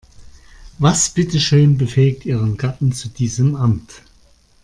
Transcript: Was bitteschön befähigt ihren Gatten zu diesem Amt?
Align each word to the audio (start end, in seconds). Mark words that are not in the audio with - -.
Was 0.79 1.09
bitteschön 1.11 1.77
befähigt 1.77 2.25
ihren 2.25 2.57
Gatten 2.57 2.91
zu 2.91 3.07
diesem 3.07 3.55
Amt? 3.55 4.01